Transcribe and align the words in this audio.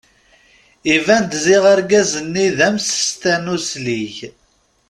Iban-d 0.95 1.31
ziɣ 1.43 1.63
argaz-nni 1.73 2.47
d 2.57 2.59
amsestan 2.67 3.45
uslig. 3.55 4.15